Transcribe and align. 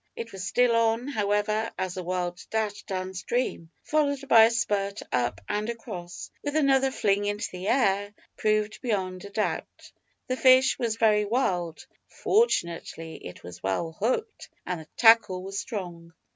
It 0.15 0.31
was 0.31 0.47
still 0.47 0.75
on, 0.75 1.07
however, 1.09 1.71
as 1.77 1.95
a 1.95 2.01
wild 2.01 2.43
dash 2.49 2.81
down 2.85 3.13
stream, 3.13 3.69
followed 3.83 4.27
by 4.27 4.45
a 4.45 4.49
spurt 4.49 4.99
up 5.11 5.41
and 5.47 5.69
across, 5.69 6.31
with 6.43 6.55
another 6.55 6.89
fling 6.89 7.25
into 7.25 7.47
the 7.51 7.67
air, 7.67 8.11
proved 8.35 8.81
beyond 8.81 9.25
a 9.25 9.29
doubt. 9.29 9.91
The 10.25 10.37
fish 10.37 10.79
was 10.79 10.95
very 10.95 11.25
wild 11.25 11.85
fortunately 12.07 13.27
it 13.27 13.43
was 13.43 13.61
well 13.61 13.91
hooked, 13.91 14.49
and 14.65 14.79
the 14.81 14.87
tackle 14.97 15.43
was 15.43 15.59
strong. 15.59 16.15